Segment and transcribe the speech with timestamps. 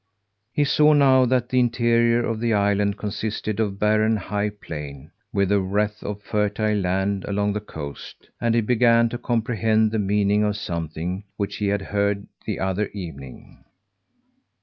[0.51, 5.11] He saw now that the interior of the island consisted of a barren high plain,
[5.31, 9.99] with a wreath of fertile land along the coast; and he began to comprehend the
[9.99, 13.63] meaning of something which he had heard the other evening.